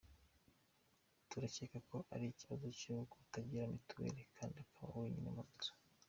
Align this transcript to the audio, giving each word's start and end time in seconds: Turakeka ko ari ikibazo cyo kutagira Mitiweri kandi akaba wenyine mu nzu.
Turakeka 1.29 1.77
ko 1.89 1.97
ari 2.13 2.25
ikibazo 2.33 2.65
cyo 2.79 2.95
kutagira 3.11 3.71
Mitiweri 3.73 4.21
kandi 4.37 4.57
akaba 4.65 4.99
wenyine 5.01 5.29
mu 5.37 5.43
nzu. 5.53 5.71